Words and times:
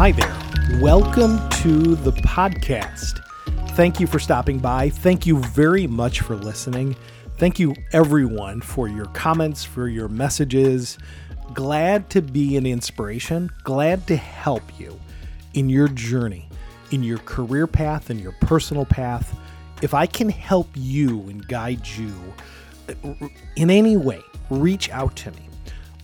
Hi 0.00 0.12
there. 0.12 0.34
Welcome 0.80 1.46
to 1.60 1.94
the 1.94 2.12
podcast. 2.12 3.22
Thank 3.76 4.00
you 4.00 4.06
for 4.06 4.18
stopping 4.18 4.58
by. 4.58 4.88
Thank 4.88 5.26
you 5.26 5.40
very 5.40 5.86
much 5.86 6.20
for 6.20 6.36
listening. 6.36 6.96
Thank 7.36 7.58
you, 7.58 7.74
everyone, 7.92 8.62
for 8.62 8.88
your 8.88 9.04
comments, 9.04 9.62
for 9.62 9.88
your 9.88 10.08
messages. 10.08 10.96
Glad 11.52 12.08
to 12.08 12.22
be 12.22 12.56
an 12.56 12.64
inspiration, 12.64 13.50
glad 13.62 14.06
to 14.06 14.16
help 14.16 14.62
you 14.80 14.98
in 15.52 15.68
your 15.68 15.88
journey, 15.88 16.48
in 16.92 17.02
your 17.02 17.18
career 17.18 17.66
path, 17.66 18.08
in 18.08 18.18
your 18.18 18.32
personal 18.40 18.86
path. 18.86 19.38
If 19.82 19.92
I 19.92 20.06
can 20.06 20.30
help 20.30 20.70
you 20.76 21.28
and 21.28 21.46
guide 21.46 21.86
you 21.86 22.14
in 23.54 23.68
any 23.68 23.98
way, 23.98 24.22
reach 24.48 24.88
out 24.88 25.14
to 25.16 25.30
me. 25.32 25.49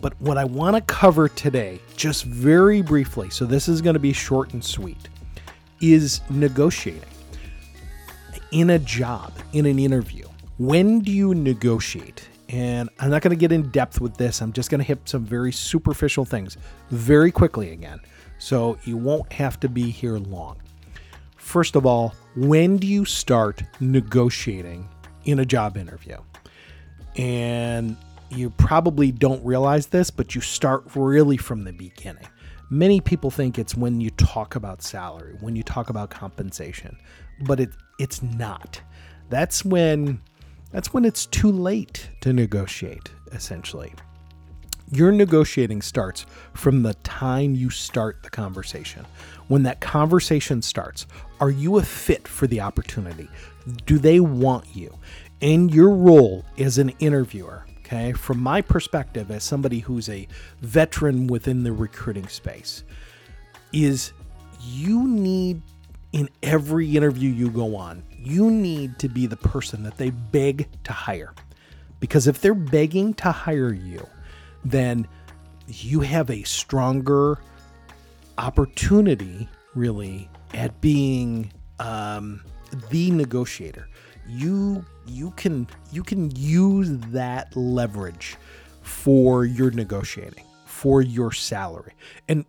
But 0.06 0.20
what 0.20 0.38
I 0.38 0.45
want 0.45 0.77
to 0.77 0.83
cover 0.83 1.28
today, 1.28 1.80
just 1.96 2.27
very 2.27 2.80
briefly, 2.80 3.28
so 3.28 3.45
this 3.45 3.66
is 3.66 3.83
going 3.83 3.95
to 3.95 3.98
be 3.98 4.12
short 4.12 4.52
and 4.52 4.64
sweet, 4.64 5.09
is 5.80 6.20
negotiating 6.30 7.09
in 8.52 8.70
a 8.70 8.78
job, 8.78 9.33
in 9.52 9.66
an 9.66 9.80
interview. 9.80 10.28
When 10.59 11.00
do 11.00 11.11
you 11.11 11.34
negotiate? 11.34 12.28
And 12.48 12.88
I'm 13.00 13.11
not 13.11 13.23
going 13.23 13.37
to 13.37 13.37
get 13.37 13.50
in 13.50 13.69
depth 13.70 14.00
with 14.00 14.16
this. 14.16 14.41
I'm 14.41 14.52
just 14.52 14.70
going 14.70 14.78
to 14.78 14.84
hit 14.84 15.00
some 15.09 15.24
very 15.24 15.50
superficial 15.50 16.25
things 16.25 16.56
very 16.91 17.33
quickly 17.33 17.73
again. 17.73 17.98
So 18.38 18.78
you 18.84 18.97
won't 18.97 19.33
have 19.33 19.59
to 19.59 19.69
be 19.69 19.91
here 19.91 20.19
long. 20.19 20.59
First 21.36 21.75
of 21.75 21.84
all, 21.84 22.14
when 22.36 22.77
do 22.77 22.86
you 22.86 23.06
start 23.06 23.61
negotiating 23.80 24.88
in 25.25 25.41
a 25.41 25.45
job 25.45 25.77
interview? 25.77 26.19
And 27.16 27.97
you 28.30 28.50
probably 28.50 29.12
don't 29.12 29.44
realize 29.44 29.86
this, 29.86 30.10
but 30.10 30.34
you 30.34 30.40
start 30.40 30.84
really 30.94 31.36
from 31.36 31.64
the 31.64 31.72
beginning. 31.72 32.27
Many 32.68 33.00
people 33.00 33.30
think 33.30 33.58
it's 33.58 33.77
when 33.77 34.00
you 34.00 34.10
talk 34.10 34.56
about 34.56 34.83
salary, 34.83 35.36
when 35.41 35.55
you 35.55 35.62
talk 35.62 35.88
about 35.88 36.10
compensation, 36.10 36.96
but 37.41 37.60
it 37.60 37.70
it's 37.98 38.22
not. 38.22 38.80
That's 39.28 39.64
when 39.64 40.20
that's 40.72 40.92
when 40.92 41.05
it's 41.05 41.27
too 41.27 41.52
late 41.52 42.10
to 42.22 42.33
negotiate 42.33 43.10
essentially. 43.33 43.94
Your 44.92 45.11
negotiating 45.11 45.83
starts 45.83 46.27
from 46.55 46.83
the 46.83 46.94
time 46.94 47.55
you 47.55 47.70
start 47.70 48.22
the 48.22 48.30
conversation. 48.30 49.05
When 49.48 49.64
that 49.64 49.80
conversation 49.80 50.62
starts, 50.62 51.06
are 51.40 51.50
you 51.50 51.78
a 51.78 51.83
fit 51.83 52.28
for 52.28 52.46
the 52.46 52.61
opportunity? 52.61 53.28
Do 53.84 53.98
they 53.98 54.20
want 54.20 54.77
you? 54.77 54.96
In 55.40 55.68
your 55.68 55.90
role 55.90 56.44
as 56.56 56.78
an 56.78 56.90
interviewer, 57.00 57.66
okay, 57.87 58.12
from 58.12 58.41
my 58.41 58.61
perspective 58.61 59.31
as 59.31 59.45
somebody 59.45 59.79
who's 59.79 60.09
a 60.09 60.27
veteran 60.61 61.29
within 61.29 61.62
the 61.62 61.73
recruiting 61.73 62.27
space, 62.29 62.83
is 63.73 64.12
you 64.61 65.06
need 65.06 65.62
in 66.12 66.29
every 66.42 66.97
interview 66.97 67.31
you 67.31 67.51
go 67.51 67.77
on, 67.77 68.03
you 68.19 68.51
need 68.51 68.98
to 68.98 69.09
be 69.09 69.27
the 69.27 69.37
person 69.37 69.83
that 69.84 69.97
they 69.98 70.11
beg 70.11 70.69
to 70.84 70.92
hire. 70.92 71.33
Because 72.01 72.27
if 72.27 72.41
they're 72.41 72.55
begging 72.55 73.14
to 73.14 73.31
hire 73.31 73.73
you, 73.73 74.07
then 74.64 75.07
you 75.69 76.01
have 76.01 76.31
a 76.31 76.42
stronger 76.42 77.39
opportunity, 78.39 79.48
really, 79.75 80.29
at 80.55 80.81
being 80.81 81.53
um, 81.79 82.42
the 82.91 83.11
negotiator. 83.11 83.89
You 84.28 84.84
you 85.06 85.30
can 85.32 85.69
you 85.92 86.02
can 86.02 86.34
use 86.34 86.91
that 87.12 87.56
leverage 87.56 88.36
for 88.83 89.44
your 89.44 89.70
negotiating, 89.70 90.44
for 90.64 91.02
your 91.02 91.33
salary. 91.33 91.92
And 92.28 92.44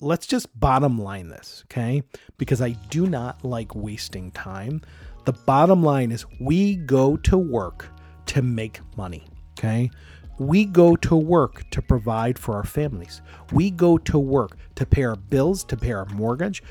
let's 0.00 0.26
just 0.26 0.48
bottom 0.58 0.98
line 1.00 1.28
this, 1.28 1.64
okay? 1.66 2.02
Because 2.38 2.60
I 2.60 2.70
do 2.90 3.06
not 3.06 3.44
like 3.44 3.74
wasting 3.74 4.30
time. 4.32 4.82
The 5.24 5.32
bottom 5.32 5.82
line 5.82 6.10
is 6.10 6.26
we 6.40 6.76
go 6.76 7.16
to 7.18 7.38
work 7.38 7.88
to 8.26 8.42
make 8.42 8.80
money, 8.96 9.24
okay? 9.58 9.90
We 10.38 10.64
go 10.64 10.96
to 10.96 11.16
work 11.16 11.68
to 11.70 11.82
provide 11.82 12.38
for 12.38 12.54
our 12.56 12.64
families. 12.64 13.22
We 13.52 13.70
go 13.70 13.98
to 13.98 14.18
work 14.18 14.56
to 14.74 14.86
pay 14.86 15.04
our 15.04 15.16
bills, 15.16 15.62
to 15.64 15.76
pay 15.76 15.92
our 15.92 16.06
mortgage. 16.06 16.62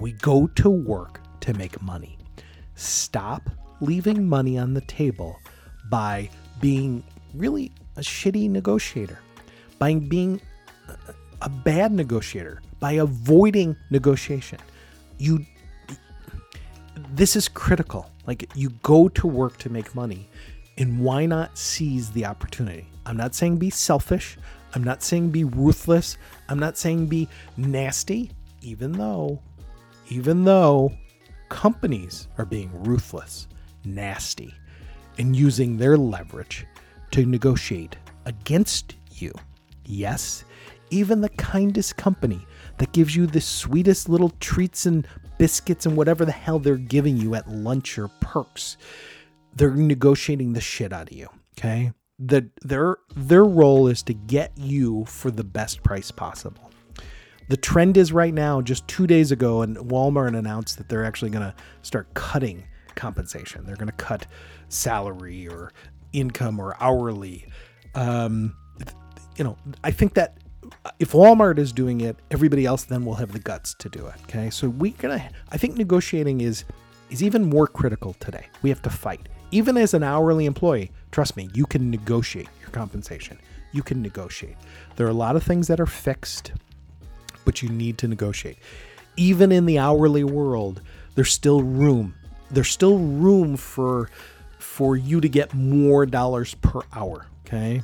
We 0.00 0.12
go 0.12 0.46
to 0.46 0.70
work 0.70 1.20
to 1.40 1.54
make 1.54 1.80
money. 1.82 2.18
Stop 2.74 3.50
leaving 3.80 4.28
money 4.28 4.58
on 4.58 4.74
the 4.74 4.80
table 4.82 5.38
by 5.90 6.28
being 6.60 7.02
really 7.34 7.72
a 7.96 8.00
shitty 8.00 8.50
negotiator, 8.50 9.18
by 9.78 9.94
being 9.94 10.40
a 11.42 11.48
bad 11.48 11.92
negotiator, 11.92 12.62
by 12.80 12.92
avoiding 12.92 13.76
negotiation. 13.90 14.58
You 15.18 15.44
this 17.10 17.36
is 17.36 17.48
critical. 17.48 18.10
Like 18.26 18.50
you 18.54 18.70
go 18.82 19.08
to 19.08 19.26
work 19.26 19.58
to 19.58 19.70
make 19.70 19.94
money, 19.94 20.28
and 20.78 21.00
why 21.00 21.26
not 21.26 21.56
seize 21.56 22.10
the 22.10 22.24
opportunity? 22.24 22.86
I'm 23.04 23.16
not 23.16 23.34
saying 23.34 23.58
be 23.58 23.70
selfish. 23.70 24.36
I'm 24.74 24.84
not 24.84 25.02
saying 25.02 25.30
be 25.30 25.44
ruthless. 25.44 26.18
I'm 26.48 26.58
not 26.58 26.76
saying 26.76 27.06
be 27.06 27.28
nasty, 27.56 28.30
even 28.62 28.92
though 28.92 29.40
even 30.08 30.44
though 30.44 30.92
companies 31.48 32.28
are 32.38 32.44
being 32.44 32.70
ruthless 32.84 33.48
nasty 33.86 34.52
and 35.18 35.34
using 35.34 35.76
their 35.76 35.96
leverage 35.96 36.66
to 37.12 37.24
negotiate 37.24 37.96
against 38.26 38.96
you. 39.12 39.32
Yes, 39.84 40.44
even 40.90 41.20
the 41.20 41.28
kindest 41.30 41.96
company 41.96 42.44
that 42.78 42.92
gives 42.92 43.16
you 43.16 43.26
the 43.26 43.40
sweetest 43.40 44.08
little 44.08 44.30
treats 44.40 44.86
and 44.86 45.06
biscuits 45.38 45.86
and 45.86 45.96
whatever 45.96 46.24
the 46.24 46.32
hell 46.32 46.58
they're 46.58 46.76
giving 46.76 47.16
you 47.16 47.34
at 47.34 47.48
lunch 47.48 47.98
or 47.98 48.08
perks, 48.20 48.76
they're 49.54 49.74
negotiating 49.74 50.52
the 50.52 50.60
shit 50.60 50.92
out 50.92 51.10
of 51.10 51.16
you. 51.16 51.28
Okay. 51.58 51.92
The, 52.18 52.48
their 52.62 52.96
their 53.14 53.44
role 53.44 53.88
is 53.88 54.02
to 54.04 54.14
get 54.14 54.52
you 54.56 55.04
for 55.04 55.30
the 55.30 55.44
best 55.44 55.82
price 55.82 56.10
possible. 56.10 56.70
The 57.48 57.56
trend 57.56 57.96
is 57.96 58.12
right 58.12 58.34
now, 58.34 58.60
just 58.60 58.88
two 58.88 59.06
days 59.06 59.30
ago, 59.30 59.62
and 59.62 59.76
Walmart 59.76 60.36
announced 60.36 60.78
that 60.78 60.88
they're 60.88 61.04
actually 61.04 61.30
going 61.30 61.44
to 61.44 61.54
start 61.82 62.12
cutting 62.14 62.64
compensation. 62.96 63.64
They're 63.64 63.76
going 63.76 63.86
to 63.86 63.92
cut 63.92 64.26
salary 64.68 65.48
or 65.48 65.72
income 66.12 66.58
or 66.58 66.76
hourly. 66.80 67.46
Um, 67.94 68.56
you 69.36 69.44
know, 69.44 69.56
I 69.84 69.90
think 69.90 70.14
that 70.14 70.38
if 70.98 71.12
Walmart 71.12 71.58
is 71.58 71.72
doing 71.72 72.00
it, 72.00 72.16
everybody 72.30 72.64
else 72.64 72.84
then 72.84 73.04
will 73.04 73.14
have 73.14 73.32
the 73.32 73.38
guts 73.38 73.74
to 73.74 73.88
do 73.88 74.06
it. 74.06 74.14
Okay, 74.22 74.50
so 74.50 74.68
we're 74.68 74.94
gonna. 74.98 75.30
I 75.50 75.56
think 75.56 75.76
negotiating 75.76 76.40
is 76.40 76.64
is 77.10 77.22
even 77.22 77.48
more 77.48 77.66
critical 77.66 78.14
today. 78.14 78.46
We 78.62 78.70
have 78.70 78.82
to 78.82 78.90
fight. 78.90 79.28
Even 79.52 79.76
as 79.76 79.94
an 79.94 80.02
hourly 80.02 80.46
employee, 80.46 80.90
trust 81.12 81.36
me, 81.36 81.48
you 81.54 81.66
can 81.66 81.90
negotiate 81.90 82.48
your 82.60 82.70
compensation. 82.70 83.38
You 83.72 83.82
can 83.82 84.02
negotiate. 84.02 84.56
There 84.96 85.06
are 85.06 85.10
a 85.10 85.14
lot 85.14 85.36
of 85.36 85.42
things 85.42 85.68
that 85.68 85.78
are 85.78 85.86
fixed, 85.86 86.52
but 87.44 87.62
you 87.62 87.68
need 87.68 87.98
to 87.98 88.08
negotiate. 88.08 88.58
Even 89.16 89.52
in 89.52 89.66
the 89.66 89.78
hourly 89.78 90.24
world, 90.24 90.82
there's 91.14 91.32
still 91.32 91.62
room 91.62 92.14
there's 92.50 92.68
still 92.68 92.98
room 92.98 93.56
for 93.56 94.10
for 94.58 94.96
you 94.96 95.20
to 95.20 95.28
get 95.28 95.54
more 95.54 96.06
dollars 96.06 96.54
per 96.54 96.80
hour 96.92 97.26
okay? 97.46 97.82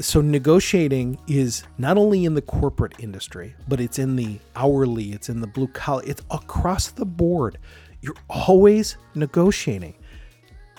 So 0.00 0.20
negotiating 0.20 1.18
is 1.26 1.62
not 1.76 1.98
only 1.98 2.24
in 2.24 2.34
the 2.34 2.42
corporate 2.42 2.94
industry 2.98 3.54
but 3.68 3.80
it's 3.80 3.98
in 3.98 4.16
the 4.16 4.38
hourly 4.56 5.12
it's 5.12 5.28
in 5.28 5.40
the 5.40 5.46
blue 5.46 5.68
collar 5.68 6.02
it's 6.06 6.22
across 6.30 6.90
the 6.90 7.04
board. 7.04 7.58
You're 8.00 8.16
always 8.30 8.96
negotiating. 9.14 9.94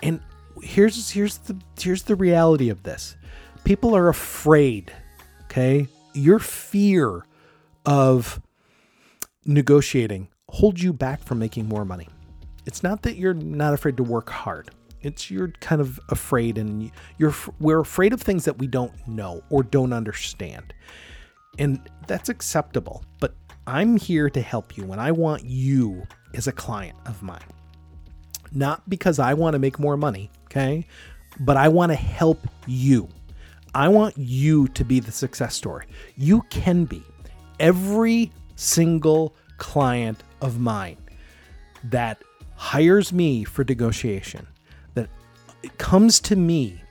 And 0.01 0.21
here's 0.61 1.09
here's 1.11 1.37
the 1.37 1.57
here's 1.79 2.03
the 2.03 2.15
reality 2.15 2.69
of 2.69 2.83
this. 2.83 3.15
People 3.63 3.95
are 3.95 4.09
afraid 4.09 4.91
okay? 5.45 5.87
Your 6.13 6.39
fear 6.39 7.25
of 7.85 8.41
negotiating 9.45 10.29
holds 10.49 10.81
you 10.81 10.93
back 10.93 11.23
from 11.23 11.39
making 11.39 11.67
more 11.67 11.85
money 11.85 12.07
it's 12.69 12.83
not 12.83 13.01
that 13.01 13.15
you're 13.15 13.33
not 13.33 13.73
afraid 13.73 13.97
to 13.97 14.03
work 14.03 14.29
hard. 14.29 14.69
It's 15.01 15.31
you're 15.31 15.47
kind 15.59 15.81
of 15.81 15.99
afraid 16.09 16.59
and 16.59 16.91
you're 17.17 17.33
we're 17.59 17.79
afraid 17.79 18.13
of 18.13 18.21
things 18.21 18.45
that 18.45 18.59
we 18.59 18.67
don't 18.67 18.93
know 19.07 19.41
or 19.49 19.63
don't 19.63 19.91
understand. 19.91 20.71
And 21.57 21.81
that's 22.05 22.29
acceptable, 22.29 23.03
but 23.19 23.33
I'm 23.65 23.97
here 23.97 24.29
to 24.29 24.39
help 24.39 24.77
you 24.77 24.91
and 24.91 25.01
I 25.01 25.11
want 25.11 25.45
you 25.45 26.05
as 26.35 26.45
a 26.45 26.51
client 26.51 26.95
of 27.07 27.23
mine. 27.23 27.49
Not 28.51 28.87
because 28.87 29.17
I 29.17 29.33
want 29.33 29.55
to 29.55 29.59
make 29.59 29.79
more 29.79 29.97
money, 29.97 30.29
okay? 30.45 30.85
But 31.39 31.57
I 31.57 31.69
want 31.69 31.91
to 31.91 31.95
help 31.95 32.47
you. 32.67 33.09
I 33.73 33.87
want 33.87 34.15
you 34.15 34.67
to 34.67 34.85
be 34.85 34.99
the 34.99 35.11
success 35.11 35.55
story. 35.55 35.87
You 36.17 36.43
can 36.51 36.85
be. 36.85 37.01
Every 37.59 38.31
single 38.55 39.33
client 39.57 40.21
of 40.43 40.59
mine 40.59 40.97
that 41.85 42.21
hires 42.59 43.13
me 43.13 43.45
for 43.45 43.63
negotiation, 43.63 44.45
that 44.93 45.09
comes 45.77 46.19
to 46.19 46.35
me, 46.35 46.81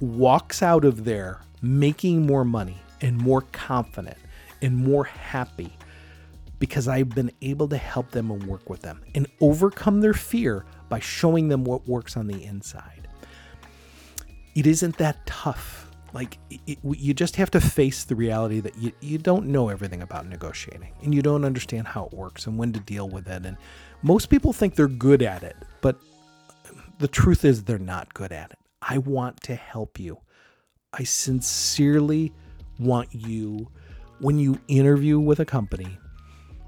walks 0.00 0.64
out 0.64 0.84
of 0.84 1.04
there 1.04 1.40
making 1.62 2.26
more 2.26 2.44
money 2.44 2.76
and 3.00 3.16
more 3.16 3.42
confident 3.52 4.16
and 4.60 4.76
more 4.76 5.04
happy 5.04 5.72
because 6.58 6.88
I've 6.88 7.10
been 7.10 7.30
able 7.40 7.68
to 7.68 7.76
help 7.76 8.10
them 8.10 8.32
and 8.32 8.42
work 8.42 8.68
with 8.68 8.82
them 8.82 9.00
and 9.14 9.28
overcome 9.40 10.00
their 10.00 10.12
fear 10.12 10.66
by 10.88 10.98
showing 10.98 11.46
them 11.48 11.62
what 11.62 11.86
works 11.86 12.16
on 12.16 12.26
the 12.26 12.42
inside. 12.42 13.06
It 14.56 14.66
isn't 14.66 14.98
that 14.98 15.24
tough. 15.24 15.88
Like, 16.12 16.38
it, 16.50 16.78
you 16.82 17.14
just 17.14 17.36
have 17.36 17.50
to 17.52 17.60
face 17.60 18.04
the 18.04 18.16
reality 18.16 18.60
that 18.60 18.76
you, 18.76 18.92
you 19.00 19.18
don't 19.18 19.46
know 19.46 19.68
everything 19.68 20.02
about 20.02 20.26
negotiating 20.26 20.92
and 21.02 21.14
you 21.14 21.22
don't 21.22 21.44
understand 21.44 21.86
how 21.86 22.06
it 22.06 22.12
works 22.12 22.46
and 22.46 22.58
when 22.58 22.72
to 22.72 22.80
deal 22.80 23.08
with 23.08 23.28
it. 23.28 23.46
And 23.46 23.56
most 24.02 24.28
people 24.28 24.52
think 24.52 24.74
they're 24.74 24.88
good 24.88 25.22
at 25.22 25.42
it, 25.42 25.56
but 25.80 25.96
the 26.98 27.08
truth 27.08 27.44
is 27.44 27.64
they're 27.64 27.78
not 27.78 28.12
good 28.12 28.32
at 28.32 28.50
it. 28.50 28.58
I 28.82 28.98
want 28.98 29.40
to 29.44 29.54
help 29.54 30.00
you. 30.00 30.18
I 30.92 31.04
sincerely 31.04 32.32
want 32.78 33.08
you, 33.12 33.68
when 34.18 34.38
you 34.38 34.58
interview 34.68 35.20
with 35.20 35.38
a 35.40 35.44
company, 35.44 35.98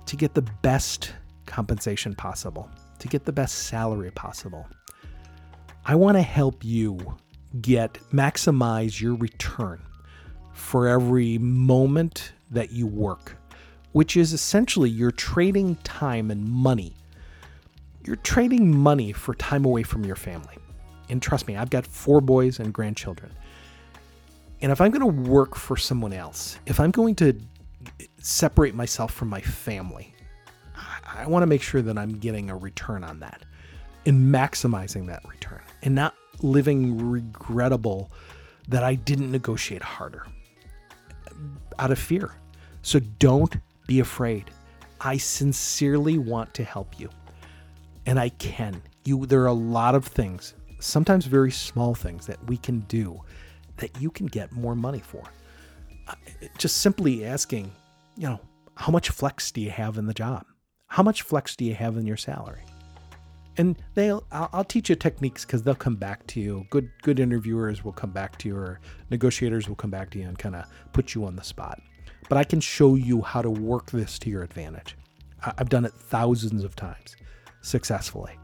to 0.06 0.16
get 0.16 0.34
the 0.34 0.42
best 0.62 1.12
compensation 1.46 2.14
possible, 2.14 2.70
to 2.98 3.08
get 3.08 3.24
the 3.24 3.32
best 3.32 3.66
salary 3.66 4.10
possible. 4.12 4.66
I 5.84 5.96
want 5.96 6.16
to 6.16 6.22
help 6.22 6.64
you 6.64 7.16
get 7.60 7.98
maximize 8.12 9.00
your 9.00 9.14
return 9.14 9.82
for 10.52 10.88
every 10.88 11.38
moment 11.38 12.32
that 12.50 12.72
you 12.72 12.86
work, 12.86 13.36
which 13.92 14.16
is 14.16 14.32
essentially 14.32 14.90
you're 14.90 15.10
trading 15.10 15.76
time 15.76 16.30
and 16.30 16.48
money. 16.48 16.94
You're 18.04 18.16
trading 18.16 18.76
money 18.76 19.12
for 19.12 19.34
time 19.34 19.64
away 19.64 19.82
from 19.82 20.04
your 20.04 20.16
family. 20.16 20.56
And 21.08 21.20
trust 21.20 21.46
me, 21.46 21.56
I've 21.56 21.70
got 21.70 21.86
four 21.86 22.20
boys 22.20 22.58
and 22.58 22.72
grandchildren. 22.72 23.32
And 24.60 24.70
if 24.70 24.80
I'm 24.80 24.90
going 24.90 25.00
to 25.00 25.30
work 25.30 25.56
for 25.56 25.76
someone 25.76 26.12
else, 26.12 26.58
if 26.66 26.78
I'm 26.80 26.90
going 26.90 27.14
to 27.16 27.38
separate 28.18 28.74
myself 28.74 29.12
from 29.12 29.28
my 29.28 29.40
family, 29.40 30.14
I, 31.04 31.26
want 31.26 31.42
to 31.42 31.46
make 31.46 31.62
sure 31.62 31.82
that 31.82 31.98
I'm 31.98 32.18
getting 32.18 32.48
a 32.48 32.56
return 32.56 33.04
on 33.04 33.20
that 33.20 33.44
and 34.06 34.34
maximizing 34.34 35.06
that 35.06 35.22
return 35.28 35.60
and 35.82 35.94
not 35.94 36.14
living 36.40 37.10
regrettable 37.10 38.10
that 38.68 38.82
I 38.82 38.94
didn't 38.94 39.30
negotiate 39.30 39.82
harder 39.82 40.26
out 41.78 41.90
of 41.90 41.98
fear. 41.98 42.32
So 42.82 42.98
don't 43.18 43.56
be 43.86 44.00
afraid. 44.00 44.50
I 45.00 45.16
sincerely 45.16 46.18
want 46.18 46.54
to 46.54 46.64
help 46.64 46.98
you. 46.98 47.08
And 48.06 48.18
I 48.18 48.30
can. 48.30 48.82
You 49.04 49.26
there 49.26 49.42
are 49.42 49.46
a 49.46 49.52
lot 49.52 49.94
of 49.94 50.04
things, 50.04 50.54
sometimes 50.80 51.26
very 51.26 51.50
small 51.50 51.94
things 51.94 52.26
that 52.26 52.42
we 52.46 52.56
can 52.56 52.80
do 52.80 53.20
that 53.76 54.00
you 54.00 54.10
can 54.10 54.26
get 54.26 54.52
more 54.52 54.74
money 54.74 55.00
for. 55.00 55.24
Just 56.58 56.78
simply 56.78 57.24
asking, 57.24 57.72
you 58.16 58.28
know, 58.28 58.40
how 58.74 58.92
much 58.92 59.10
flex 59.10 59.50
do 59.50 59.60
you 59.60 59.70
have 59.70 59.98
in 59.98 60.06
the 60.06 60.14
job? 60.14 60.44
How 60.86 61.02
much 61.02 61.22
flex 61.22 61.56
do 61.56 61.64
you 61.64 61.74
have 61.74 61.96
in 61.96 62.06
your 62.06 62.16
salary? 62.16 62.62
And 63.58 63.76
they'll 63.94 64.24
I'll, 64.32 64.48
I'll 64.52 64.64
teach 64.64 64.88
you 64.88 64.96
techniques 64.96 65.44
because 65.44 65.62
they'll 65.62 65.74
come 65.74 65.96
back 65.96 66.26
to 66.28 66.40
you. 66.40 66.66
Good 66.70 66.90
good 67.02 67.20
interviewers 67.20 67.84
will 67.84 67.92
come 67.92 68.10
back 68.10 68.38
to 68.38 68.48
you, 68.48 68.56
or 68.56 68.80
negotiators 69.10 69.68
will 69.68 69.76
come 69.76 69.90
back 69.90 70.10
to 70.10 70.18
you 70.18 70.26
and 70.26 70.38
kind 70.38 70.56
of 70.56 70.64
put 70.92 71.14
you 71.14 71.24
on 71.26 71.36
the 71.36 71.44
spot. 71.44 71.80
But 72.28 72.38
I 72.38 72.44
can 72.44 72.60
show 72.60 72.94
you 72.94 73.20
how 73.20 73.42
to 73.42 73.50
work 73.50 73.90
this 73.90 74.18
to 74.20 74.30
your 74.30 74.42
advantage. 74.42 74.96
I've 75.58 75.68
done 75.68 75.84
it 75.84 75.92
thousands 75.92 76.64
of 76.64 76.76
times 76.76 77.16
successfully, 77.60 78.38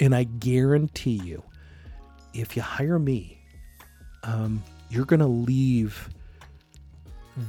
and 0.00 0.14
I 0.14 0.24
guarantee 0.24 1.20
you, 1.22 1.42
if 2.32 2.56
you 2.56 2.62
hire 2.62 2.98
me, 2.98 3.44
um, 4.22 4.62
you're 4.88 5.04
to 5.20 5.26
leave 5.26 6.08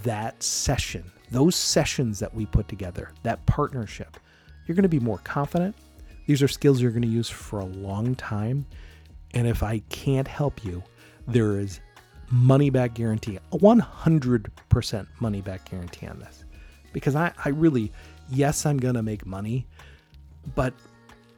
that 0.04 0.42
session, 0.42 1.12
those 1.32 1.56
sessions 1.56 2.20
that 2.20 2.34
we 2.34 2.46
put 2.46 2.68
together, 2.68 3.12
that 3.24 3.46
partnership, 3.46 4.18
you're 4.66 4.76
to 4.84 4.90
be 4.90 5.00
more 5.00 5.20
confident. 5.20 5.76
These 6.25 6.42
are 6.42 6.48
skills 6.48 6.81
you're 6.81 6.92
going 6.92 7.01
to 7.04 7.07
use 7.07 7.30
for 7.30 7.60
a 7.60 7.66
long 7.66 8.16
time. 8.16 8.66
And 9.33 9.48
if 9.48 9.63
I 9.63 9.80
can't 9.89 10.27
help 10.27 10.63
you, 10.63 10.83
there 11.27 11.60
is 11.60 11.80
money 12.31 12.69
back 12.69 12.94
guarantee, 12.94 13.38
a 13.51 13.57
100% 13.57 15.07
money 15.19 15.42
back 15.42 15.69
guarantee 15.69 16.07
on 16.07 16.19
this. 16.19 16.44
Because 16.94 17.16
I, 17.16 17.31
I 17.44 17.50
really, 17.50 17.92
yes, 18.30 18.66
I'm 18.66 18.77
going 18.77 18.95
to 18.95 19.04
make 19.04 19.25
money, 19.25 19.68
but 20.56 20.74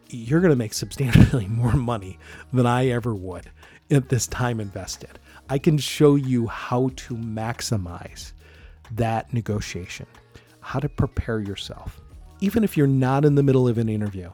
you're 0.09 0.39
going 0.39 0.51
to 0.51 0.57
make 0.57 0.73
substantially 0.73 1.47
more 1.49 1.73
money 1.73 2.19
than 2.53 2.65
I 2.65 2.87
ever 2.87 3.13
would 3.13 3.49
at 3.91 4.09
this 4.09 4.27
time 4.27 4.59
invested. 4.59 5.19
I 5.49 5.57
can 5.57 5.77
show 5.77 6.15
you 6.15 6.47
how 6.47 6.91
to 6.95 7.15
maximize 7.15 8.33
that 8.91 9.33
negotiation, 9.33 10.05
how 10.61 10.79
to 10.79 10.89
prepare 10.89 11.39
yourself, 11.39 12.01
even 12.39 12.63
if 12.63 12.77
you're 12.77 12.87
not 12.87 13.25
in 13.25 13.35
the 13.35 13.43
middle 13.43 13.67
of 13.67 13.77
an 13.77 13.89
interview. 13.89 14.29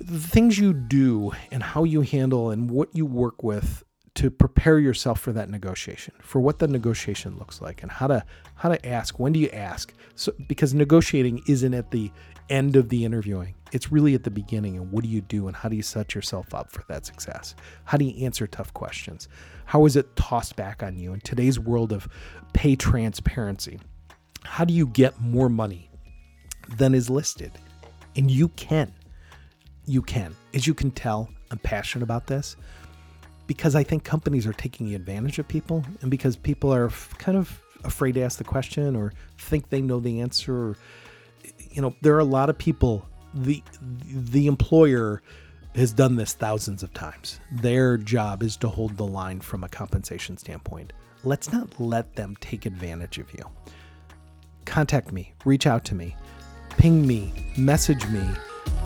The 0.00 0.18
things 0.18 0.58
you 0.58 0.72
do 0.72 1.32
and 1.50 1.62
how 1.62 1.84
you 1.84 2.02
handle 2.02 2.50
and 2.50 2.70
what 2.70 2.94
you 2.94 3.04
work 3.04 3.42
with 3.42 3.84
to 4.14 4.30
prepare 4.30 4.78
yourself 4.78 5.20
for 5.20 5.32
that 5.32 5.48
negotiation, 5.48 6.14
for 6.20 6.40
what 6.40 6.58
the 6.58 6.66
negotiation 6.66 7.36
looks 7.38 7.60
like, 7.60 7.82
and 7.82 7.92
how 7.92 8.06
to 8.06 8.24
how 8.54 8.68
to 8.68 8.86
ask. 8.86 9.18
When 9.18 9.32
do 9.32 9.38
you 9.40 9.48
ask? 9.50 9.92
So 10.14 10.32
because 10.48 10.74
negotiating 10.74 11.42
isn't 11.46 11.74
at 11.74 11.90
the 11.90 12.10
end 12.50 12.76
of 12.76 12.88
the 12.88 13.04
interviewing. 13.04 13.54
It's 13.72 13.92
really 13.92 14.14
at 14.14 14.24
the 14.24 14.30
beginning. 14.30 14.76
And 14.76 14.90
what 14.90 15.04
do 15.04 15.10
you 15.10 15.20
do 15.20 15.46
and 15.48 15.56
how 15.56 15.68
do 15.68 15.76
you 15.76 15.82
set 15.82 16.14
yourself 16.14 16.54
up 16.54 16.72
for 16.72 16.84
that 16.88 17.06
success? 17.06 17.54
How 17.84 17.98
do 17.98 18.04
you 18.04 18.24
answer 18.24 18.46
tough 18.46 18.72
questions? 18.74 19.28
How 19.66 19.84
is 19.84 19.96
it 19.96 20.16
tossed 20.16 20.56
back 20.56 20.82
on 20.82 20.96
you 20.96 21.12
in 21.12 21.20
today's 21.20 21.58
world 21.58 21.92
of 21.92 22.08
pay 22.52 22.76
transparency? 22.76 23.78
How 24.44 24.64
do 24.64 24.72
you 24.72 24.86
get 24.86 25.20
more 25.20 25.48
money 25.48 25.90
than 26.76 26.94
is 26.94 27.10
listed? 27.10 27.52
And 28.16 28.30
you 28.30 28.48
can. 28.48 28.92
You 29.88 30.02
can. 30.02 30.36
As 30.54 30.66
you 30.66 30.74
can 30.74 30.90
tell, 30.90 31.30
I'm 31.50 31.58
passionate 31.58 32.02
about 32.02 32.26
this 32.26 32.56
because 33.46 33.74
I 33.74 33.82
think 33.82 34.04
companies 34.04 34.46
are 34.46 34.52
taking 34.52 34.94
advantage 34.94 35.38
of 35.38 35.48
people 35.48 35.84
and 36.02 36.10
because 36.10 36.36
people 36.36 36.72
are 36.72 36.90
kind 37.18 37.38
of 37.38 37.60
afraid 37.84 38.12
to 38.12 38.20
ask 38.20 38.36
the 38.36 38.44
question 38.44 38.94
or 38.94 39.14
think 39.38 39.70
they 39.70 39.80
know 39.80 39.98
the 39.98 40.20
answer 40.20 40.54
or 40.54 40.76
you 41.70 41.82
know, 41.82 41.94
there 42.02 42.14
are 42.14 42.20
a 42.20 42.24
lot 42.24 42.50
of 42.50 42.58
people. 42.58 43.06
The 43.34 43.62
the 44.10 44.46
employer 44.46 45.22
has 45.74 45.92
done 45.92 46.16
this 46.16 46.32
thousands 46.32 46.82
of 46.82 46.92
times. 46.92 47.40
Their 47.52 47.96
job 47.96 48.42
is 48.42 48.56
to 48.58 48.68
hold 48.68 48.96
the 48.96 49.06
line 49.06 49.40
from 49.40 49.64
a 49.64 49.68
compensation 49.68 50.36
standpoint. 50.36 50.92
Let's 51.24 51.52
not 51.52 51.80
let 51.80 52.14
them 52.14 52.36
take 52.40 52.66
advantage 52.66 53.18
of 53.18 53.32
you. 53.32 53.44
Contact 54.64 55.12
me, 55.12 55.34
reach 55.44 55.66
out 55.66 55.84
to 55.86 55.94
me, 55.94 56.16
ping 56.78 57.06
me, 57.06 57.32
message 57.56 58.06
me. 58.08 58.26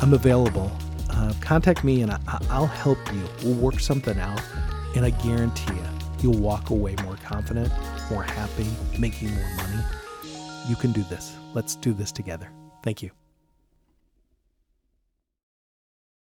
I'm 0.01 0.13
available. 0.13 0.71
Uh, 1.23 1.33
contact 1.41 1.85
me 1.85 2.03
and 2.03 2.11
I, 2.11 2.19
I'll 2.51 2.67
help 2.67 2.99
you. 3.15 3.23
We'll 3.45 3.55
work 3.55 3.79
something 3.79 4.19
out, 4.19 4.43
and 4.97 5.05
I 5.05 5.11
guarantee 5.11 5.73
you, 5.73 5.85
you'll 6.21 6.41
walk 6.41 6.71
away 6.71 6.97
more 7.05 7.17
confident, 7.25 7.73
more 8.11 8.25
happy, 8.25 8.67
making 8.99 9.33
more 9.33 9.57
money. 9.57 9.85
You 10.69 10.75
can 10.75 10.91
do 10.91 11.05
this. 11.05 11.37
Let's 11.55 11.77
do 11.77 11.93
this 11.93 12.11
together. 12.11 12.51
Thank 12.83 13.03
you. 13.03 13.22